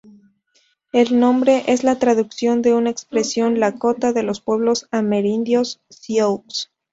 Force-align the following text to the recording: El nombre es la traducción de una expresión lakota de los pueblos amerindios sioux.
El 0.93 1.19
nombre 1.19 1.63
es 1.67 1.83
la 1.83 1.99
traducción 1.99 2.63
de 2.63 2.73
una 2.73 2.89
expresión 2.89 3.59
lakota 3.59 4.13
de 4.13 4.23
los 4.23 4.41
pueblos 4.41 4.87
amerindios 4.89 5.79
sioux. 5.91 6.71